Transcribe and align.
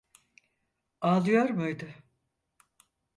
Ağlıyor 1.01 1.49
muydu? 1.49 1.85